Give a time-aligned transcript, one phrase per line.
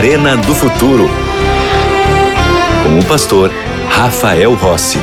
[0.00, 1.04] Arena do Futuro.
[2.82, 3.50] Com o pastor
[3.86, 4.96] Rafael Rossi.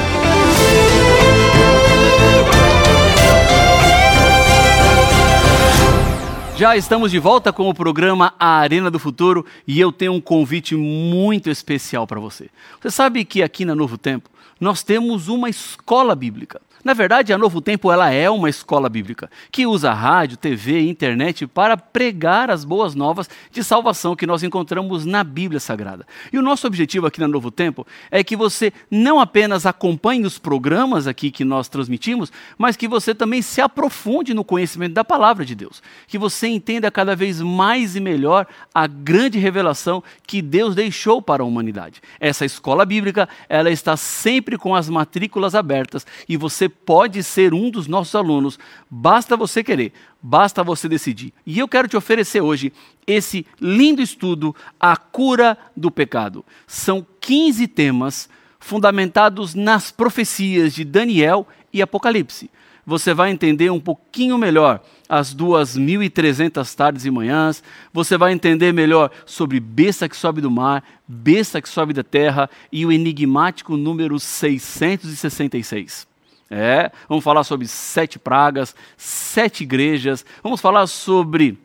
[6.56, 10.20] Já estamos de volta com o programa A Arena do Futuro e eu tenho um
[10.20, 12.50] convite muito especial para você.
[12.82, 16.60] Você sabe que aqui na Novo Tempo nós temos uma escola bíblica.
[16.88, 20.90] Na verdade, a Novo Tempo ela é uma escola bíblica que usa rádio, TV e
[20.90, 26.08] internet para pregar as boas novas de salvação que nós encontramos na Bíblia Sagrada.
[26.32, 30.40] E o nosso objetivo aqui na Novo Tempo é que você não apenas acompanhe os
[30.40, 35.44] programas aqui que nós transmitimos, mas que você também se aprofunde no conhecimento da palavra
[35.44, 40.74] de Deus, que você entenda cada vez mais e melhor a grande revelação que Deus
[40.74, 42.02] deixou para a humanidade.
[42.18, 47.70] Essa escola bíblica, ela está sempre com as matrículas abertas e você pode ser um
[47.70, 48.60] dos nossos alunos.
[48.90, 51.34] Basta você querer, basta você decidir.
[51.46, 52.72] E eu quero te oferecer hoje
[53.06, 56.46] esse lindo estudo, A Cura do Pecado.
[56.66, 62.50] São 15 temas fundamentados nas profecias de Daniel e Apocalipse.
[62.86, 67.62] Você vai entender um pouquinho melhor as 2.300 tardes e manhãs,
[67.92, 72.50] você vai entender melhor sobre besta que sobe do mar, besta que sobe da terra
[72.72, 76.08] e o enigmático número 666.
[76.50, 81.58] É, vamos falar sobre sete pragas, sete igrejas, vamos falar sobre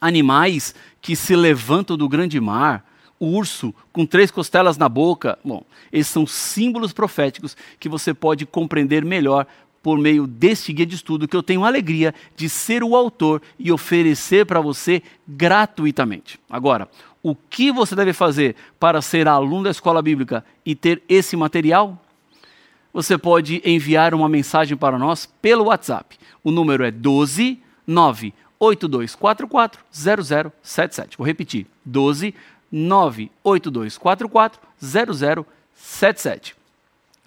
[0.00, 2.84] animais que se levantam do grande mar,
[3.18, 5.38] o urso com três costelas na boca.
[5.44, 9.46] Bom, esses são símbolos proféticos que você pode compreender melhor
[9.82, 13.42] por meio deste guia de estudo que eu tenho a alegria de ser o autor
[13.58, 16.38] e oferecer para você gratuitamente.
[16.48, 16.88] Agora,
[17.22, 22.01] o que você deve fazer para ser aluno da escola bíblica e ter esse material?
[22.92, 26.18] Você pode enviar uma mensagem para nós pelo WhatsApp.
[26.44, 31.16] O número é 12 98244 0077.
[31.16, 32.34] Vou repetir: 12
[32.70, 36.56] 98244 0077.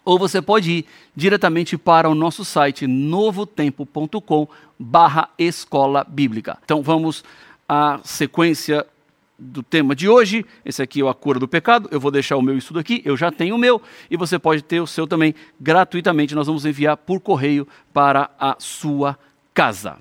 [0.03, 6.59] Ou você pode ir diretamente para o nosso site novotempo.com barra escola bíblica.
[6.63, 7.23] Então vamos
[7.67, 8.85] à sequência
[9.37, 10.45] do tema de hoje.
[10.63, 11.89] Esse aqui é a cura do pecado.
[11.91, 14.63] Eu vou deixar o meu estudo aqui, eu já tenho o meu e você pode
[14.63, 16.35] ter o seu também gratuitamente.
[16.35, 19.17] Nós vamos enviar por correio para a sua
[19.53, 19.97] casa.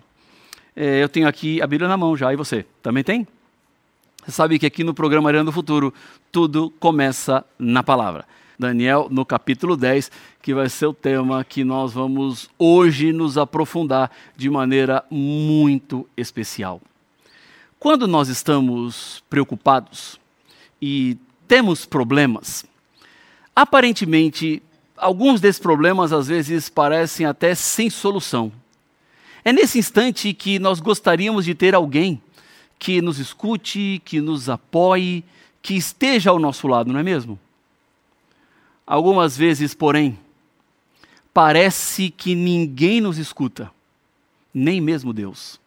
[0.77, 2.67] É, eu tenho aqui a Bíblia na mão já, e você?
[2.83, 3.27] Também tem?
[4.25, 5.93] Você sabe que aqui no programa Arena do Futuro
[6.33, 8.25] tudo começa na palavra.
[8.59, 14.11] Daniel, no capítulo 10, que vai ser o tema que nós vamos hoje nos aprofundar
[14.37, 16.81] de maneira muito especial.
[17.85, 20.19] Quando nós estamos preocupados
[20.81, 22.65] e temos problemas,
[23.55, 24.63] aparentemente,
[24.97, 28.51] alguns desses problemas às vezes parecem até sem solução.
[29.45, 32.23] É nesse instante que nós gostaríamos de ter alguém
[32.79, 35.23] que nos escute, que nos apoie,
[35.61, 37.39] que esteja ao nosso lado, não é mesmo?
[38.87, 40.19] Algumas vezes, porém,
[41.35, 43.71] parece que ninguém nos escuta,
[44.55, 45.61] nem mesmo Deus.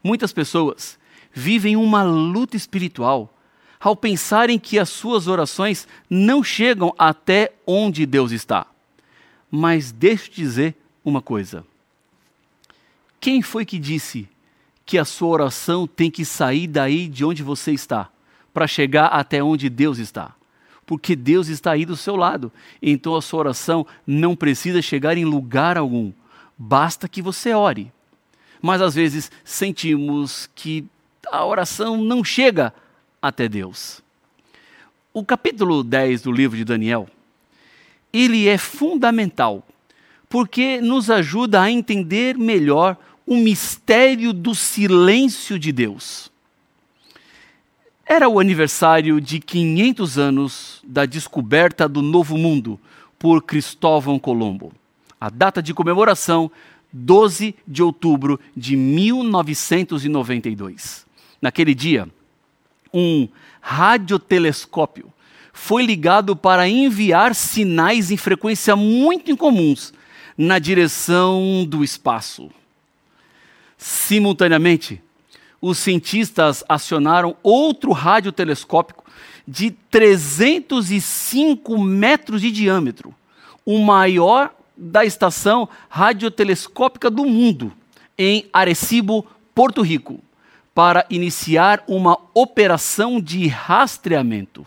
[0.00, 0.99] Muitas pessoas
[1.32, 3.32] vivem uma luta espiritual
[3.80, 8.66] ao pensarem que as suas orações não chegam até onde Deus está.
[9.50, 11.64] Mas deixa eu te dizer uma coisa.
[13.18, 14.28] Quem foi que disse
[14.84, 18.10] que a sua oração tem que sair daí de onde você está
[18.52, 20.34] para chegar até onde Deus está?
[20.84, 22.52] Porque Deus está aí do seu lado.
[22.82, 26.12] Então a sua oração não precisa chegar em lugar algum.
[26.58, 27.92] Basta que você ore.
[28.60, 30.84] Mas às vezes sentimos que
[31.30, 32.72] a oração não chega
[33.20, 34.00] até Deus.
[35.12, 37.08] O capítulo 10 do livro de Daniel,
[38.12, 39.66] ele é fundamental,
[40.28, 46.30] porque nos ajuda a entender melhor o mistério do silêncio de Deus.
[48.06, 52.80] Era o aniversário de 500 anos da descoberta do Novo Mundo
[53.18, 54.72] por Cristóvão Colombo.
[55.20, 56.50] A data de comemoração,
[56.92, 61.06] 12 de outubro de 1992.
[61.40, 62.08] Naquele dia,
[62.92, 63.28] um
[63.60, 65.12] radiotelescópio
[65.52, 69.92] foi ligado para enviar sinais em frequência muito incomuns
[70.36, 72.50] na direção do espaço.
[73.76, 75.02] Simultaneamente,
[75.60, 78.96] os cientistas acionaram outro radiotelescópio
[79.46, 83.14] de 305 metros de diâmetro,
[83.64, 87.72] o maior da estação radiotelescópica do mundo,
[88.16, 90.20] em Arecibo, Porto Rico
[90.74, 94.64] para iniciar uma operação de rastreamento.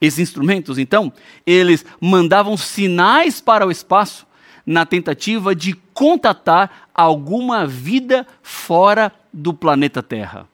[0.00, 1.12] Esses instrumentos, então,
[1.46, 4.26] eles mandavam sinais para o espaço
[4.66, 10.48] na tentativa de contatar alguma vida fora do planeta Terra.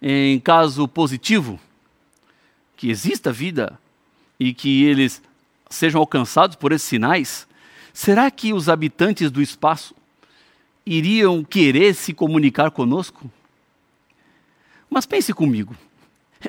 [0.00, 1.58] Em caso positivo,
[2.76, 3.78] que exista vida
[4.38, 5.22] e que eles
[5.68, 7.46] sejam alcançados por esses sinais,
[7.92, 9.94] será que os habitantes do espaço
[10.96, 13.30] iriam querer se comunicar conosco?
[14.90, 15.76] Mas pense comigo,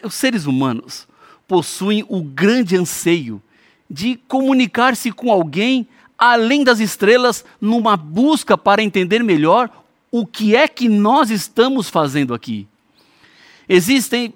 [0.03, 1.07] os seres humanos
[1.47, 3.41] possuem o grande anseio
[3.89, 5.87] de comunicar-se com alguém
[6.19, 9.69] além das estrelas, numa busca para entender melhor
[10.11, 12.67] o que é que nós estamos fazendo aqui.
[13.69, 14.33] Existem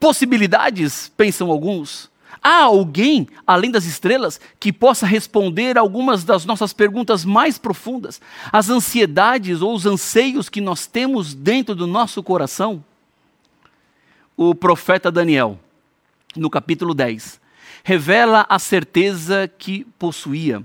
[0.00, 2.10] possibilidades, pensam alguns.
[2.42, 8.20] Há alguém, além das estrelas, que possa responder algumas das nossas perguntas mais profundas,
[8.52, 12.82] as ansiedades ou os anseios que nós temos dentro do nosso coração?
[14.36, 15.58] O profeta Daniel,
[16.34, 17.40] no capítulo 10,
[17.84, 20.64] revela a certeza que possuía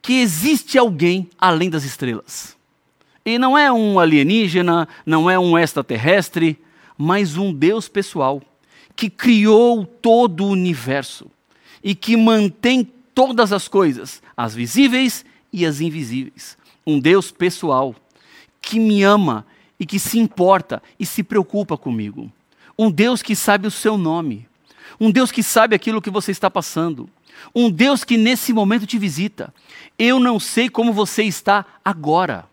[0.00, 2.54] que existe alguém além das estrelas.
[3.24, 6.58] E não é um alienígena, não é um extraterrestre,
[6.96, 8.42] mas um Deus pessoal
[8.96, 11.30] que criou todo o universo
[11.82, 16.56] e que mantém todas as coisas, as visíveis e as invisíveis.
[16.86, 17.94] Um Deus pessoal
[18.60, 19.46] que me ama
[19.78, 22.30] e que se importa e se preocupa comigo.
[22.78, 24.48] Um Deus que sabe o seu nome.
[25.00, 27.08] Um Deus que sabe aquilo que você está passando.
[27.54, 29.52] Um Deus que nesse momento te visita.
[29.98, 32.46] Eu não sei como você está agora.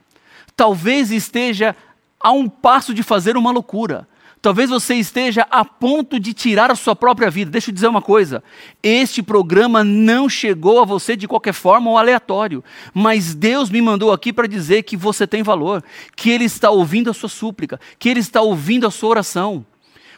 [0.55, 1.75] Talvez esteja
[2.19, 4.07] a um passo de fazer uma loucura.
[4.41, 7.51] Talvez você esteja a ponto de tirar a sua própria vida.
[7.51, 8.43] Deixa eu dizer uma coisa:
[8.81, 14.11] este programa não chegou a você de qualquer forma ou aleatório, mas Deus me mandou
[14.11, 15.83] aqui para dizer que você tem valor,
[16.15, 19.63] que Ele está ouvindo a sua súplica, que Ele está ouvindo a sua oração.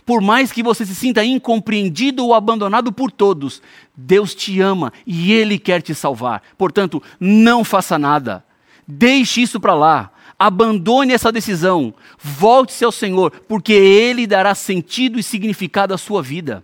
[0.06, 3.62] Por mais que você se sinta incompreendido ou abandonado por todos,
[3.96, 6.42] Deus te ama e Ele quer te salvar.
[6.58, 8.44] Portanto, não faça nada.
[8.88, 10.13] Deixe isso para lá.
[10.46, 11.94] Abandone essa decisão.
[12.20, 16.64] Volte-se ao Senhor, porque Ele dará sentido e significado à sua vida.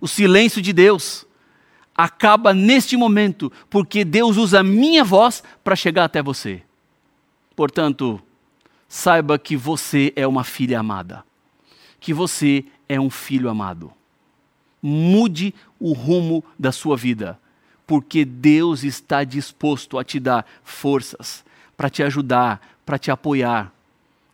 [0.00, 1.26] O silêncio de Deus
[1.94, 6.62] acaba neste momento, porque Deus usa a minha voz para chegar até você.
[7.54, 8.20] Portanto,
[8.88, 11.24] saiba que você é uma filha amada
[12.00, 13.92] que você é um filho amado.
[14.82, 17.38] Mude o rumo da sua vida,
[17.86, 21.44] porque Deus está disposto a te dar forças
[21.80, 23.72] para te ajudar, para te apoiar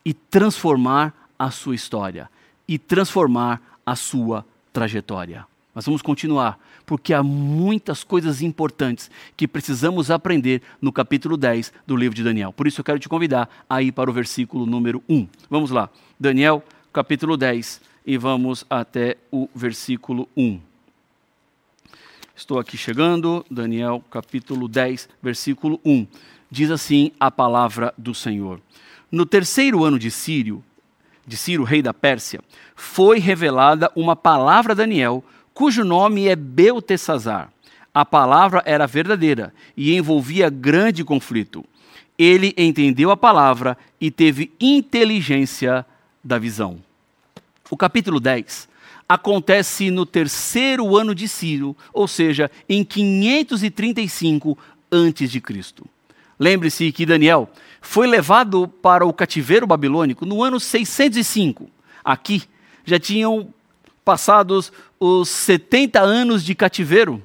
[0.05, 2.29] e transformar a sua história
[2.67, 5.47] e transformar a sua trajetória.
[5.73, 11.95] Mas vamos continuar, porque há muitas coisas importantes que precisamos aprender no capítulo 10 do
[11.95, 12.53] livro de Daniel.
[12.53, 15.29] Por isso eu quero te convidar a ir para o versículo número 1.
[15.49, 15.89] Vamos lá.
[16.19, 20.61] Daniel capítulo 10 e vamos até o versículo 1.
[22.35, 26.07] Estou aqui chegando, Daniel capítulo 10, versículo 1.
[26.51, 28.61] Diz assim a palavra do Senhor:
[29.11, 30.63] No terceiro ano de Sírio,
[31.27, 32.41] de Ciro, rei da Pérsia,
[32.75, 37.53] foi revelada uma palavra a Daniel, cujo nome é Beltesazar.
[37.93, 41.65] A palavra era verdadeira e envolvia grande conflito.
[42.19, 45.85] Ele entendeu a palavra e teve inteligência
[46.23, 46.79] da visão.
[47.71, 48.69] O capítulo 10
[49.09, 54.59] acontece no terceiro ano de Ciro, ou seja, em 535
[54.91, 55.96] a.C.
[56.39, 57.51] Lembre-se que Daniel
[57.81, 61.71] foi levado para o cativeiro babilônico no ano 605.
[62.05, 62.43] Aqui
[62.85, 63.49] já tinham
[64.05, 67.23] passados os 70 anos de cativeiro,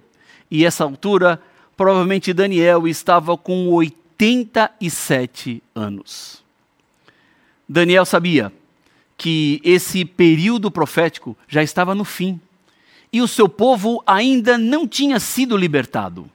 [0.49, 1.41] e essa altura,
[1.77, 6.43] provavelmente Daniel estava com 87 anos.
[7.67, 8.51] Daniel sabia
[9.17, 12.39] que esse período profético já estava no fim
[13.13, 16.29] e o seu povo ainda não tinha sido libertado.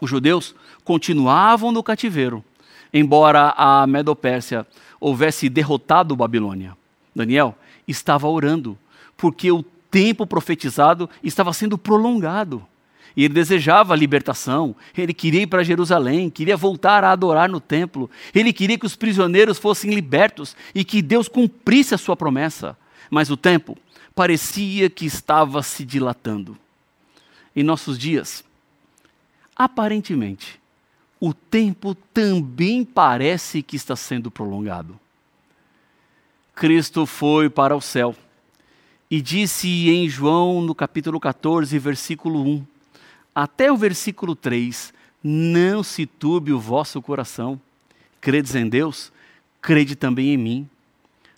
[0.00, 2.44] Os judeus continuavam no cativeiro,
[2.92, 4.66] embora a Medopérsia
[5.00, 6.76] houvesse derrotado Babilônia.
[7.14, 8.78] Daniel estava orando,
[9.16, 12.66] porque o tempo profetizado estava sendo prolongado.
[13.14, 17.60] E ele desejava a libertação, ele queria ir para Jerusalém, queria voltar a adorar no
[17.60, 22.76] templo, ele queria que os prisioneiros fossem libertos e que Deus cumprisse a sua promessa.
[23.10, 23.76] Mas o tempo
[24.14, 26.56] parecia que estava se dilatando.
[27.54, 28.42] Em nossos dias,
[29.54, 30.61] aparentemente,
[31.24, 34.98] o tempo também parece que está sendo prolongado.
[36.52, 38.12] Cristo foi para o céu
[39.08, 42.66] e disse em João, no capítulo 14, versículo 1:
[43.32, 47.60] até o versículo 3, não se turbe o vosso coração.
[48.20, 49.12] Credes em Deus,
[49.60, 50.68] crede também em mim.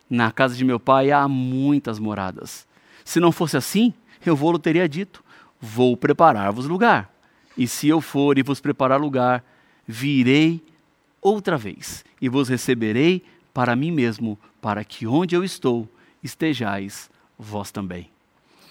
[0.08, 2.66] Na casa de meu pai há muitas moradas.
[3.04, 3.92] Se não fosse assim,
[4.24, 5.22] eu vou-lhe teria dito:
[5.60, 7.12] Vou preparar-vos lugar.
[7.54, 9.44] E se eu for e vos preparar lugar,
[9.86, 10.62] virei
[11.20, 13.22] outra vez e vos receberei
[13.52, 15.88] para mim mesmo, para que onde eu estou
[16.22, 18.10] estejais vós também.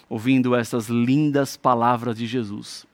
[0.09, 2.85] ouvindo essas lindas palavras de Jesus.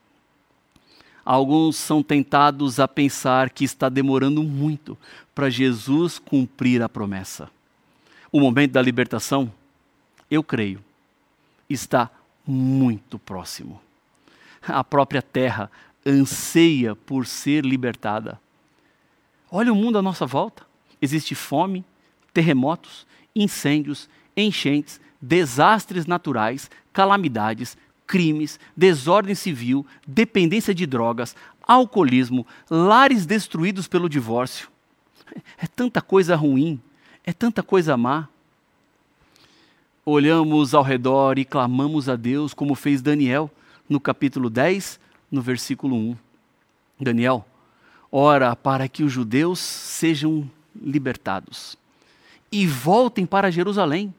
[1.26, 4.98] Alguns são tentados a pensar que está demorando muito
[5.36, 7.50] para Jesus cumprir a promessa.
[8.32, 9.52] O momento da libertação,
[10.32, 10.82] eu creio,
[11.70, 12.10] está
[12.48, 13.82] muito próximo.
[14.62, 15.70] A própria terra
[16.06, 18.40] anseia por ser libertada.
[19.52, 20.64] Olha o mundo à nossa volta.
[21.02, 21.84] Existe fome,
[22.34, 33.88] terremotos, incêndios, enchentes, desastres naturais, calamidades, crimes, desordem civil, dependência de drogas, alcoolismo, lares destruídos
[33.88, 34.70] pelo divórcio.
[35.58, 36.82] É tanta coisa ruim,
[37.24, 38.28] é tanta coisa má.
[40.04, 43.52] Olhamos ao redor e clamamos a Deus, como fez Daniel
[43.88, 45.00] no capítulo 10,
[45.32, 46.18] no versículo 1.
[47.00, 47.46] Daniel,
[48.12, 51.78] ora para que os judeus sejam libertados
[52.52, 54.14] e voltem para Jerusalém.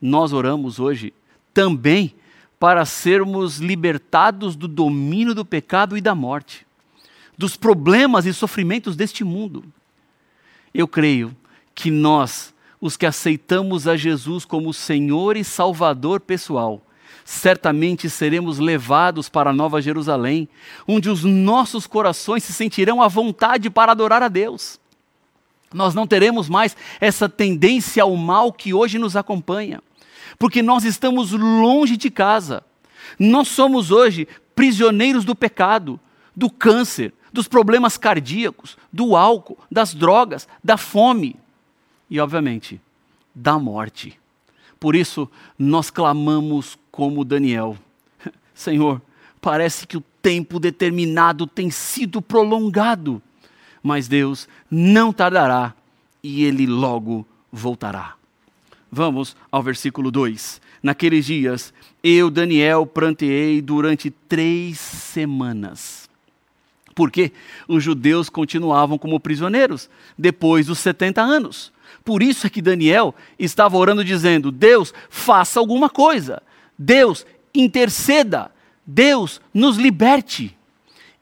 [0.00, 1.12] Nós oramos hoje
[1.54, 2.14] também
[2.58, 6.66] para sermos libertados do domínio do pecado e da morte,
[7.36, 9.64] dos problemas e sofrimentos deste mundo.
[10.74, 11.36] Eu creio
[11.74, 16.82] que nós, os que aceitamos a Jesus como Senhor e Salvador pessoal,
[17.30, 20.48] certamente seremos levados para a Nova Jerusalém,
[20.86, 24.80] onde os nossos corações se sentirão à vontade para adorar a Deus.
[25.72, 29.82] Nós não teremos mais essa tendência ao mal que hoje nos acompanha
[30.38, 32.62] porque nós estamos longe de casa.
[33.18, 35.98] Nós somos hoje prisioneiros do pecado,
[36.34, 41.36] do câncer, dos problemas cardíacos, do álcool, das drogas, da fome
[42.08, 42.80] e, obviamente,
[43.34, 44.18] da morte.
[44.78, 47.78] Por isso, nós clamamos como Daniel:
[48.52, 49.00] Senhor,
[49.40, 53.22] parece que o tempo determinado tem sido prolongado,
[53.80, 55.74] mas Deus não tardará
[56.20, 58.14] e ele logo voltará.
[58.90, 60.60] Vamos ao versículo 2.
[60.82, 66.10] Naqueles dias, eu, Daniel, pranteei durante três semanas.
[66.96, 67.30] Porque
[67.68, 69.88] os judeus continuavam como prisioneiros
[70.18, 71.72] depois dos 70 anos.
[72.04, 76.42] Por isso é que Daniel estava orando, dizendo: Deus, faça alguma coisa.
[76.78, 78.50] Deus, interceda.
[78.86, 80.56] Deus, nos liberte.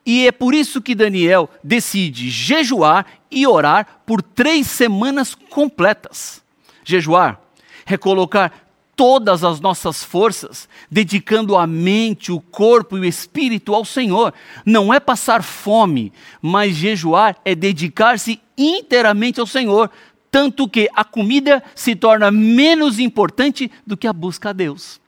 [0.05, 6.45] E é por isso que Daniel decide jejuar e orar por três semanas completas.
[6.85, 7.41] Jejuar
[7.87, 8.53] recolocar
[8.97, 14.35] todas as nossas forças, dedicando a mente, o corpo e o espírito ao Senhor.
[14.65, 19.91] Não é passar fome, mas jejuar é dedicar-se inteiramente ao Senhor,
[20.31, 25.01] tanto que a comida se torna menos importante do que a busca a Deus.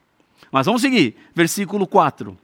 [0.50, 2.36] Mas vamos seguir, versículo 4.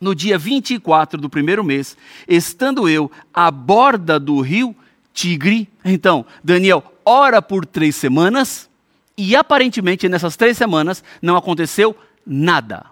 [0.00, 1.96] No dia 24 do primeiro mês,
[2.28, 4.74] estando eu à borda do rio
[5.12, 8.68] Tigre, então Daniel ora por três semanas
[9.16, 12.86] e aparentemente nessas três semanas não aconteceu nada.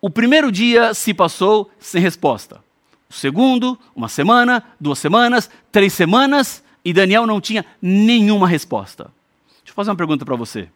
[0.00, 2.60] O primeiro dia se passou sem resposta.
[3.08, 9.10] O segundo, uma semana, duas semanas, três semanas, e Daniel não tinha nenhuma resposta.
[9.58, 10.68] Deixa eu fazer uma pergunta para você.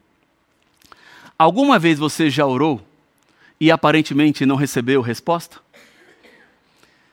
[1.41, 2.83] Alguma vez você já orou
[3.59, 5.59] e aparentemente não recebeu resposta?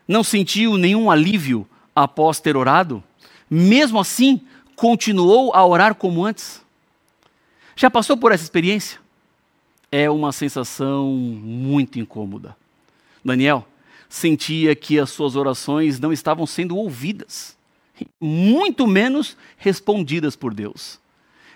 [0.06, 1.66] Não sentiu nenhum alívio
[1.96, 3.02] após ter orado?
[3.50, 4.42] Mesmo assim,
[4.76, 6.62] continuou a orar como antes?
[7.74, 9.00] Já passou por essa experiência?
[9.90, 12.54] É uma sensação muito incômoda.
[13.24, 13.66] Daniel
[14.10, 17.56] sentia que as suas orações não estavam sendo ouvidas,
[18.20, 21.00] muito menos respondidas por Deus.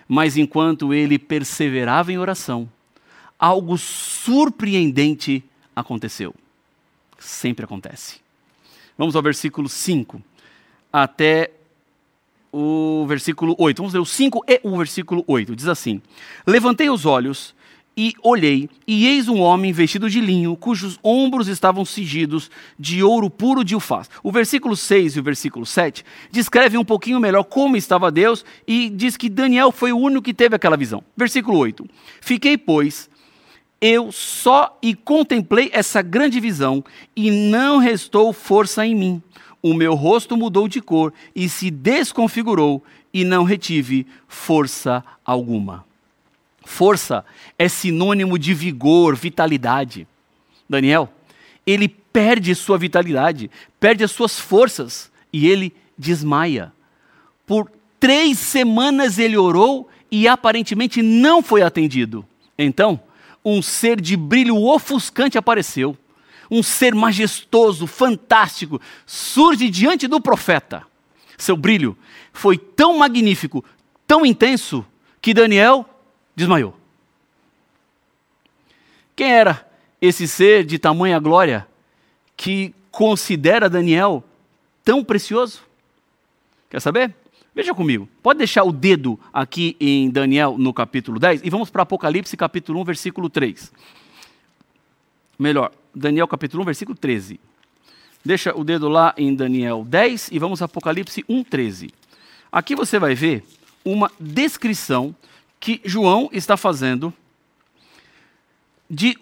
[0.08, 2.68] Mas enquanto ele perseverava em oração,
[3.38, 5.42] algo surpreendente
[5.74, 6.34] aconteceu.
[7.18, 8.20] Sempre acontece.
[8.96, 10.22] Vamos ao versículo 5
[10.92, 11.50] até
[12.52, 13.78] o versículo 8.
[13.78, 15.56] Vamos ler o 5 e o versículo 8.
[15.56, 16.02] Diz assim:
[16.46, 17.54] Levantei os olhos
[17.96, 23.28] e olhei, e eis um homem vestido de linho, cujos ombros estavam cingidos de ouro
[23.28, 24.08] puro de ufaz.
[24.22, 28.88] O versículo 6 e o versículo 7 descrevem um pouquinho melhor como estava Deus e
[28.88, 31.02] diz que Daniel foi o único que teve aquela visão.
[31.16, 31.86] Versículo 8:
[32.20, 33.10] Fiquei, pois,
[33.80, 36.84] eu só e contemplei essa grande visão,
[37.14, 39.22] e não restou força em mim
[39.62, 42.82] o meu rosto mudou de cor e se desconfigurou,
[43.14, 45.84] e não retive força alguma.
[46.64, 47.24] Força
[47.58, 50.06] é sinônimo de vigor, vitalidade.
[50.68, 51.12] Daniel,
[51.66, 56.72] ele perde sua vitalidade, perde as suas forças e ele desmaia.
[57.46, 62.24] Por três semanas ele orou e aparentemente não foi atendido.
[62.58, 63.00] Então,
[63.44, 65.96] um ser de brilho ofuscante apareceu
[66.52, 70.82] um ser majestoso, fantástico, surge diante do profeta.
[71.38, 71.96] Seu brilho
[72.30, 73.64] foi tão magnífico,
[74.06, 74.84] tão intenso,
[75.22, 75.88] que Daniel
[76.34, 76.74] desmaiou.
[79.14, 79.68] Quem era
[80.00, 81.66] esse ser de tamanha glória
[82.36, 84.24] que considera Daniel
[84.84, 85.62] tão precioso?
[86.70, 87.14] Quer saber?
[87.54, 88.08] Veja comigo.
[88.22, 92.80] Pode deixar o dedo aqui em Daniel no capítulo 10 e vamos para Apocalipse capítulo
[92.80, 93.70] 1, versículo 3.
[95.38, 97.38] Melhor, Daniel capítulo 1, versículo 13.
[98.24, 101.90] Deixa o dedo lá em Daniel 10 e vamos a Apocalipse 1, 13.
[102.50, 103.44] Aqui você vai ver
[103.84, 105.14] uma descrição
[105.62, 107.14] que João está fazendo
[108.90, 109.16] de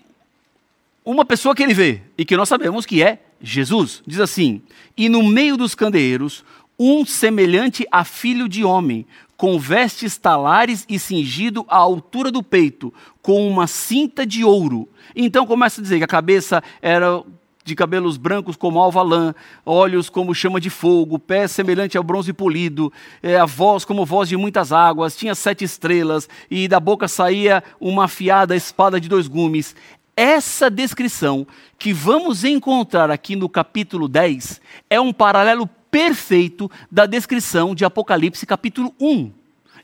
[1.05, 4.03] uma pessoa que ele vê e que nós sabemos que é Jesus.
[4.07, 4.63] Diz assim:
[4.97, 6.43] E no meio dos candeeiros,
[6.79, 9.07] um semelhante a filho de homem,
[9.37, 14.89] com vestes talares e cingido à altura do peito, com uma cinta de ouro.
[15.15, 17.23] Então começa a dizer que a cabeça era
[17.71, 19.35] de cabelos brancos como alva lã,
[19.65, 24.29] olhos como chama de fogo, pés semelhante ao bronze polido, é, a voz como voz
[24.29, 29.29] de muitas águas, tinha sete estrelas, e da boca saía uma afiada espada de dois
[29.29, 29.77] gumes.
[30.17, 31.47] Essa descrição
[31.79, 34.61] que vamos encontrar aqui no capítulo 10
[34.91, 39.41] é um paralelo perfeito da descrição de Apocalipse capítulo 1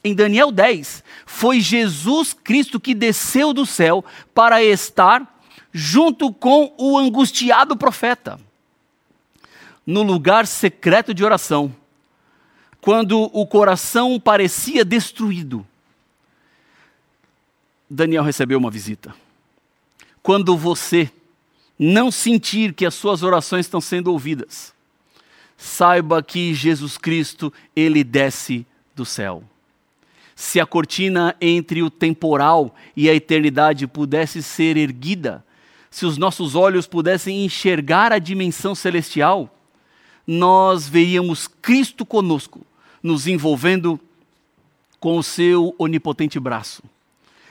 [0.06, 5.35] em Daniel 10, foi Jesus Cristo que desceu do céu para estar
[5.78, 8.40] junto com o angustiado profeta,
[9.86, 11.70] no lugar secreto de oração,
[12.80, 15.66] quando o coração parecia destruído.
[17.90, 19.14] Daniel recebeu uma visita.
[20.22, 21.12] Quando você
[21.78, 24.72] não sentir que as suas orações estão sendo ouvidas,
[25.58, 29.44] saiba que Jesus Cristo, ele desce do céu.
[30.34, 35.44] Se a cortina entre o temporal e a eternidade pudesse ser erguida,
[35.90, 39.52] se os nossos olhos pudessem enxergar a dimensão celestial,
[40.26, 42.66] nós veríamos Cristo conosco,
[43.02, 44.00] nos envolvendo
[44.98, 46.82] com o seu onipotente braço,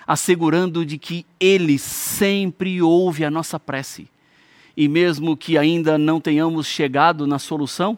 [0.05, 4.07] assegurando de que Ele sempre ouve a nossa prece.
[4.75, 7.97] E mesmo que ainda não tenhamos chegado na solução,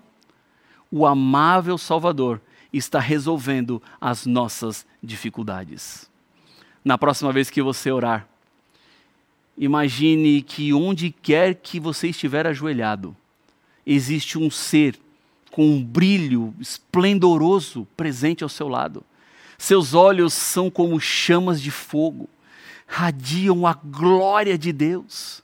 [0.92, 2.40] o amável Salvador
[2.72, 6.10] está resolvendo as nossas dificuldades.
[6.86, 8.28] Na próxima vez que você orar,
[9.58, 13.16] Imagine que onde quer que você estiver ajoelhado,
[13.86, 15.00] existe um ser
[15.50, 19.04] com um brilho esplendoroso presente ao seu lado.
[19.58, 22.30] Seus olhos são como chamas de fogo,
[22.86, 25.42] radiam a glória de Deus.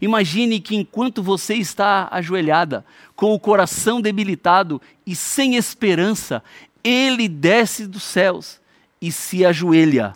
[0.00, 6.44] Imagine que enquanto você está ajoelhada, com o coração debilitado e sem esperança,
[6.84, 8.60] ele desce dos céus
[9.00, 10.14] e se ajoelha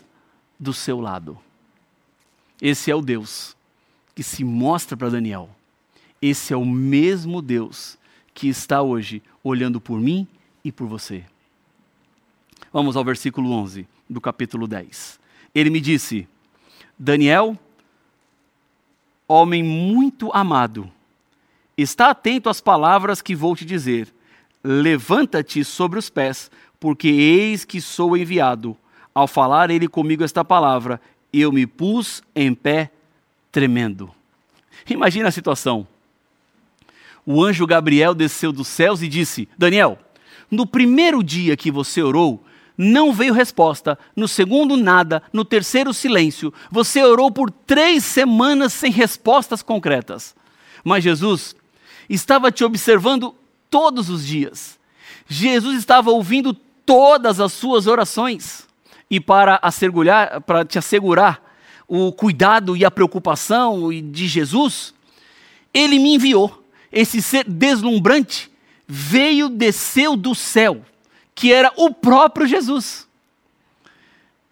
[0.59, 1.37] do seu lado.
[2.61, 3.57] Esse é o Deus
[4.15, 5.49] que se mostra para Daniel.
[6.21, 7.99] Esse é o mesmo Deus
[8.35, 10.27] que está hoje olhando por mim
[10.65, 11.25] e por você.
[12.73, 15.19] Vamos ao versículo 11 do capítulo 10.
[15.55, 16.29] Ele me disse:
[16.99, 17.59] Daniel,
[19.27, 20.91] homem muito amado,
[21.77, 24.13] está atento às palavras que vou te dizer.
[24.63, 28.77] Levanta-te sobre os pés, porque eis que sou enviado.
[29.15, 31.01] Ao falar ele comigo esta palavra,
[31.33, 32.91] eu me pus em pé
[33.53, 34.11] tremendo.
[34.89, 35.87] Imagina a situação.
[37.25, 39.99] O anjo Gabriel desceu dos céus e disse: Daniel,
[40.51, 42.45] no primeiro dia que você orou,
[42.77, 46.53] não veio resposta, no segundo, nada, no terceiro, silêncio.
[46.71, 50.35] Você orou por três semanas sem respostas concretas.
[50.83, 51.55] Mas Jesus
[52.09, 53.35] estava te observando
[53.69, 54.79] todos os dias.
[55.29, 58.70] Jesus estava ouvindo todas as suas orações
[59.11, 61.43] e para, assegurar, para te assegurar
[61.89, 64.95] o cuidado e a preocupação de Jesus,
[65.75, 66.65] ele me enviou.
[66.93, 68.51] Esse ser deslumbrante
[68.87, 70.85] veio, desceu do céu,
[71.35, 73.09] que era o próprio Jesus.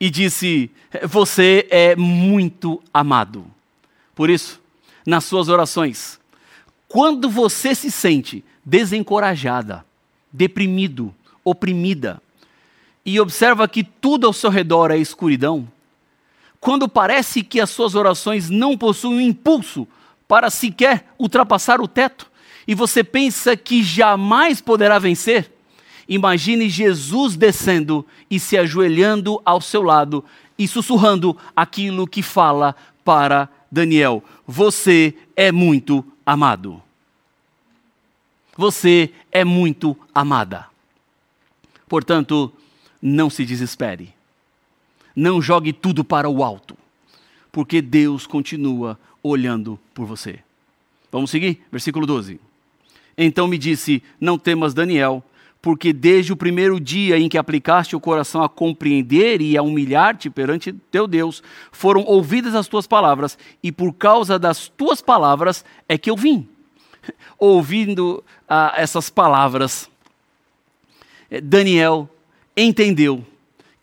[0.00, 0.70] E disse:
[1.04, 3.46] Você é muito amado.
[4.14, 4.60] Por isso,
[5.06, 6.18] nas suas orações,
[6.88, 9.84] quando você se sente desencorajada,
[10.32, 12.20] deprimido, oprimida,
[13.08, 15.66] e observa que tudo ao seu redor é escuridão,
[16.60, 19.88] quando parece que as suas orações não possuem um impulso
[20.28, 22.30] para sequer ultrapassar o teto,
[22.66, 25.50] e você pensa que jamais poderá vencer,
[26.06, 30.22] imagine Jesus descendo e se ajoelhando ao seu lado
[30.58, 36.82] e sussurrando aquilo que fala para Daniel: Você é muito amado.
[38.54, 40.66] Você é muito amada.
[41.88, 42.52] Portanto,
[43.00, 44.14] não se desespere.
[45.14, 46.76] Não jogue tudo para o alto,
[47.50, 50.40] porque Deus continua olhando por você.
[51.10, 51.62] Vamos seguir?
[51.72, 52.40] Versículo 12.
[53.16, 55.24] Então me disse: Não temas, Daniel,
[55.60, 60.30] porque desde o primeiro dia em que aplicaste o coração a compreender e a humilhar-te
[60.30, 65.98] perante teu Deus, foram ouvidas as tuas palavras, e por causa das tuas palavras é
[65.98, 66.48] que eu vim.
[67.38, 69.90] Ouvindo ah, essas palavras,
[71.30, 72.08] eh, Daniel
[72.66, 73.24] entendeu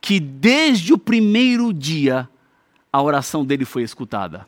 [0.01, 2.29] que desde o primeiro dia
[2.91, 4.47] a oração dele foi escutada.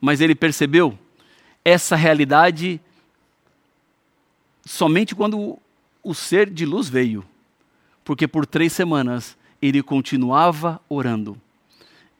[0.00, 0.98] Mas ele percebeu
[1.64, 2.80] essa realidade
[4.64, 5.58] somente quando
[6.02, 7.24] o ser de luz veio,
[8.04, 11.40] porque por três semanas ele continuava orando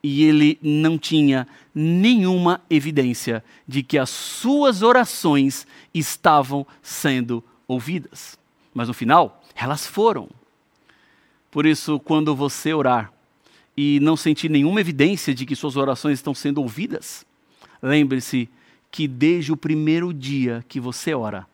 [0.07, 8.37] e ele não tinha nenhuma evidência de que as suas orações estavam sendo ouvidas.
[8.71, 10.29] Mas no final, elas foram.
[11.55, 13.13] Por isso, quando você orar
[13.77, 17.25] e não sentir nenhuma evidência de que suas orações estão sendo ouvidas,
[17.81, 18.49] lembre-se
[18.91, 21.47] que desde o primeiro dia que você ora,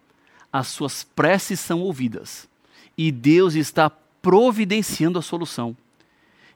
[0.52, 2.50] as suas preces são ouvidas
[2.98, 5.78] e Deus está providenciando a solução.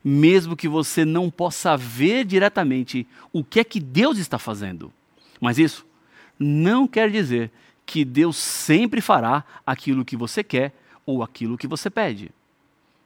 [0.03, 4.91] Mesmo que você não possa ver diretamente o que é que Deus está fazendo.
[5.39, 5.85] Mas isso
[6.39, 7.51] não quer dizer
[7.85, 10.73] que Deus sempre fará aquilo que você quer
[11.05, 12.31] ou aquilo que você pede.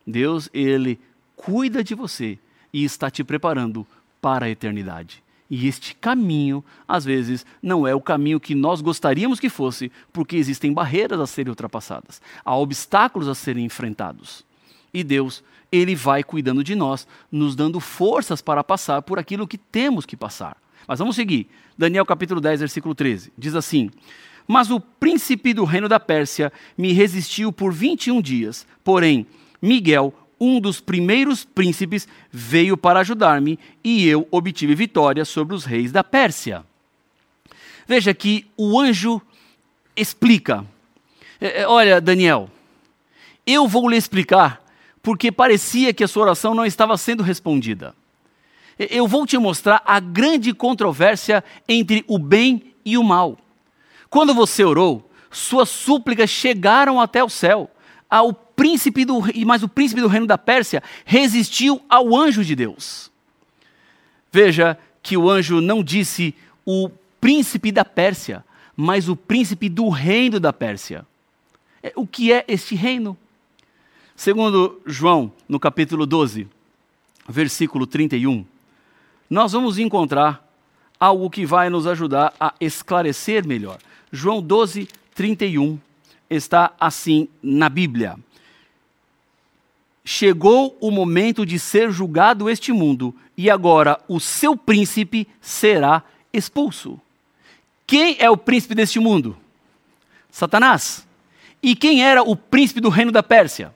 [0.09, 0.99] Deus, ele
[1.35, 2.37] cuida de você
[2.73, 3.85] e está te preparando
[4.21, 5.23] para a eternidade.
[5.49, 10.35] E este caminho, às vezes, não é o caminho que nós gostaríamos que fosse, porque
[10.35, 14.45] existem barreiras a serem ultrapassadas, há obstáculos a serem enfrentados.
[14.93, 19.57] E Deus, Ele vai cuidando de nós, nos dando forças para passar por aquilo que
[19.57, 20.55] temos que passar.
[20.87, 21.47] Mas vamos seguir.
[21.77, 23.31] Daniel capítulo 10, versículo 13.
[23.37, 23.89] Diz assim:
[24.47, 28.67] Mas o príncipe do reino da Pérsia me resistiu por 21 dias.
[28.83, 29.25] Porém,
[29.61, 35.91] Miguel, um dos primeiros príncipes veio para ajudar-me e eu obtive vitória sobre os reis
[35.91, 36.63] da Pérsia.
[37.87, 39.21] Veja que o anjo
[39.95, 40.65] explica:
[41.41, 42.49] é, é, Olha, Daniel,
[43.45, 44.63] eu vou lhe explicar
[45.01, 47.95] porque parecia que a sua oração não estava sendo respondida.
[48.77, 53.37] Eu vou te mostrar a grande controvérsia entre o bem e o mal.
[54.09, 57.69] Quando você orou, suas súplicas chegaram até o céu
[58.09, 63.11] ao príncipe do, mas o príncipe do reino da Pérsia resistiu ao anjo de Deus.
[64.31, 66.89] Veja que o anjo não disse o
[67.21, 68.43] príncipe da Pérsia,
[68.75, 71.05] mas o príncipe do reino da Pérsia.
[71.81, 73.17] É, o que é este reino?
[74.15, 76.47] Segundo João, no capítulo 12,
[77.27, 78.45] versículo 31,
[79.29, 80.45] nós vamos encontrar
[80.99, 83.77] algo que vai nos ajudar a esclarecer melhor.
[84.11, 85.79] João 12, 31
[86.29, 88.17] está assim na Bíblia.
[90.03, 96.99] Chegou o momento de ser julgado este mundo, e agora o seu príncipe será expulso.
[97.85, 99.35] Quem é o príncipe deste mundo?
[100.29, 101.07] Satanás.
[101.61, 103.73] E quem era o príncipe do reino da Pérsia?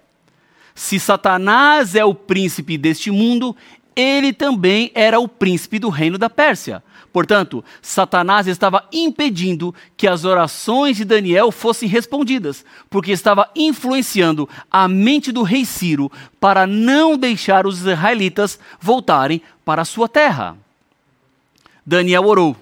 [0.76, 3.56] Se Satanás é o príncipe deste mundo,
[3.96, 6.84] ele também era o príncipe do reino da Pérsia.
[7.12, 14.88] Portanto, Satanás estava impedindo que as orações de Daniel fossem respondidas, porque estava influenciando a
[14.88, 20.58] mente do rei Ciro para não deixar os israelitas voltarem para a sua terra.
[21.86, 22.56] Daniel orou,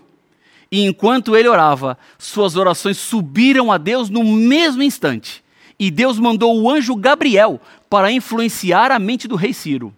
[0.70, 5.44] e enquanto ele orava, suas orações subiram a Deus no mesmo instante.
[5.80, 9.94] E Deus mandou o anjo Gabriel para influenciar a mente do rei Ciro.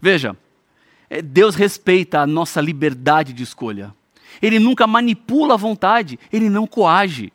[0.00, 0.36] Veja,
[1.24, 3.94] Deus respeita a nossa liberdade de escolha.
[4.40, 7.32] Ele nunca manipula a vontade, ele não coage.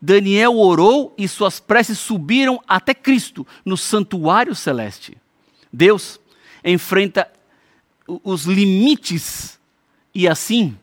[0.00, 5.16] Daniel orou e suas preces subiram até Cristo no santuário celeste.
[5.72, 6.20] Deus
[6.64, 7.30] enfrenta
[8.24, 9.60] os limites
[10.14, 10.76] e assim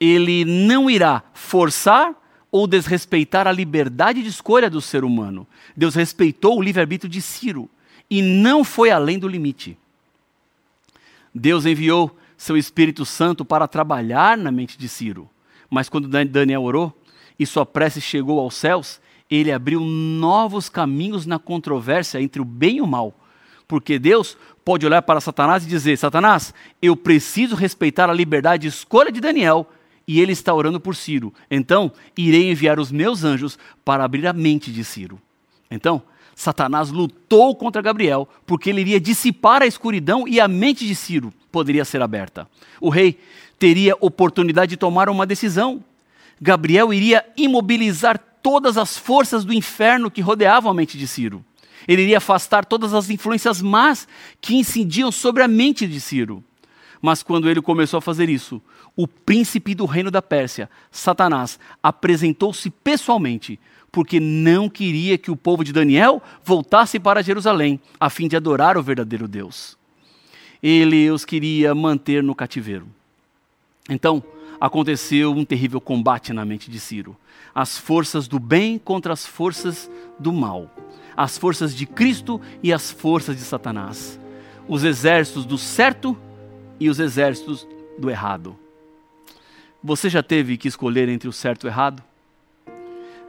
[0.00, 2.14] ele não irá forçar
[2.50, 5.46] ou desrespeitar a liberdade de escolha do ser humano.
[5.76, 7.68] Deus respeitou o livre-arbítrio de Ciro
[8.08, 9.76] e não foi além do limite.
[11.34, 15.28] Deus enviou seu Espírito Santo para trabalhar na mente de Ciro.
[15.68, 16.96] Mas quando Daniel orou
[17.38, 22.78] e sua prece chegou aos céus, ele abriu novos caminhos na controvérsia entre o bem
[22.78, 23.14] e o mal.
[23.66, 28.68] Porque Deus pode olhar para Satanás e dizer: Satanás, eu preciso respeitar a liberdade de
[28.68, 29.68] escolha de Daniel
[30.06, 31.34] e ele está orando por Ciro.
[31.50, 35.20] Então, irei enviar os meus anjos para abrir a mente de Ciro.
[35.70, 36.02] Então,
[36.38, 41.34] Satanás lutou contra Gabriel, porque ele iria dissipar a escuridão e a mente de Ciro
[41.50, 42.48] poderia ser aberta.
[42.80, 43.18] O rei
[43.58, 45.82] teria oportunidade de tomar uma decisão.
[46.40, 51.44] Gabriel iria imobilizar todas as forças do inferno que rodeavam a mente de Ciro.
[51.88, 54.06] Ele iria afastar todas as influências más
[54.40, 56.44] que incidiam sobre a mente de Ciro.
[57.00, 58.60] Mas quando ele começou a fazer isso,
[58.96, 63.58] o príncipe do reino da Pérsia, Satanás, apresentou-se pessoalmente,
[63.90, 68.76] porque não queria que o povo de Daniel voltasse para Jerusalém, a fim de adorar
[68.76, 69.78] o verdadeiro Deus.
[70.62, 72.88] Ele os queria manter no cativeiro.
[73.88, 74.22] Então,
[74.60, 77.16] aconteceu um terrível combate na mente de Ciro.
[77.54, 80.70] As forças do bem contra as forças do mal.
[81.16, 84.18] As forças de Cristo e as forças de Satanás.
[84.68, 86.16] Os exércitos do certo
[86.80, 87.66] e os exércitos
[87.98, 88.56] do errado.
[89.82, 92.02] Você já teve que escolher entre o certo e o errado?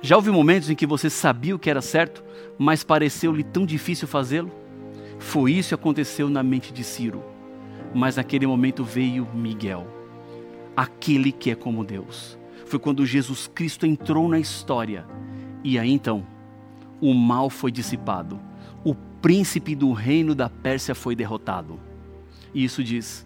[0.02, 2.24] Já houve momentos em que você sabia o que era certo,
[2.58, 4.52] mas pareceu-lhe tão difícil fazê-lo?
[5.20, 7.24] Foi isso que aconteceu na mente de Ciro.
[7.94, 9.86] Mas naquele momento veio Miguel,
[10.76, 12.38] aquele que é como Deus.
[12.66, 15.06] Foi quando Jesus Cristo entrou na história.
[15.64, 16.26] E aí então,
[17.02, 18.40] o mal foi dissipado.
[18.84, 21.80] O príncipe do reino da Pérsia foi derrotado.
[22.54, 23.26] E isso diz: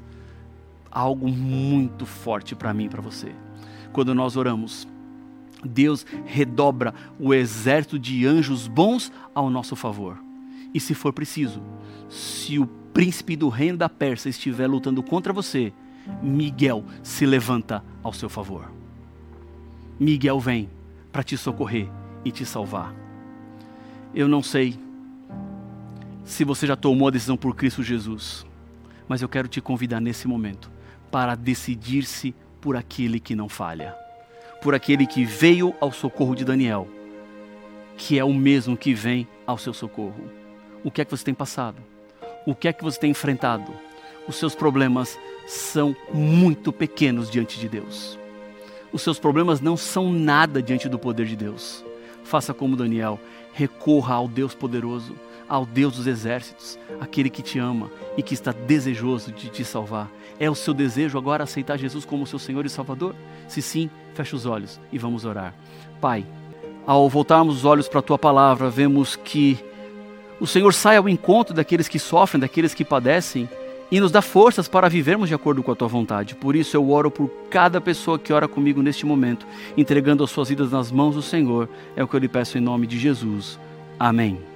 [0.94, 3.34] algo muito forte para mim e para você.
[3.92, 4.88] Quando nós oramos,
[5.66, 10.18] Deus redobra o exército de anjos bons ao nosso favor.
[10.74, 11.62] E se for preciso,
[12.10, 15.74] se o príncipe do reino da Pérsia estiver lutando contra você,
[16.22, 18.72] Miguel se levanta ao seu favor.
[20.00, 20.70] Miguel vem
[21.12, 21.90] para te socorrer
[22.26, 22.94] e te salvar.
[24.14, 24.78] Eu não sei
[26.24, 28.46] se você já tomou a decisão por Cristo Jesus,
[29.08, 30.73] mas eu quero te convidar nesse momento
[31.14, 33.96] para decidir-se por aquele que não falha,
[34.64, 36.88] por aquele que veio ao socorro de Daniel,
[37.96, 40.28] que é o mesmo que vem ao seu socorro.
[40.84, 41.78] O que é que você tem passado?
[42.48, 43.72] O que é que você tem enfrentado?
[44.28, 48.18] Os seus problemas são muito pequenos diante de Deus.
[48.92, 51.86] Os seus problemas não são nada diante do poder de Deus.
[52.24, 53.20] Faça como Daniel,
[53.54, 55.16] recorra ao Deus poderoso,
[55.48, 60.10] ao Deus dos exércitos, aquele que te ama e que está desejoso de te salvar.
[60.40, 63.16] É o seu desejo agora aceitar Jesus como seu Senhor e Salvador?
[63.48, 65.54] Se sim, feche os olhos e vamos orar.
[66.02, 66.26] Pai,
[66.86, 69.58] ao voltarmos os olhos para a tua palavra, vemos que
[70.40, 73.48] o Senhor sai ao encontro daqueles que sofrem, daqueles que padecem
[73.92, 76.36] e nos dá forças para vivermos de acordo com a tua vontade.
[76.36, 79.46] Por isso eu oro por cada pessoa que ora comigo neste momento,
[79.78, 81.70] entregando as suas vidas nas mãos do Senhor.
[81.96, 83.60] É o que eu lhe peço em nome de Jesus.
[84.00, 84.53] Amém.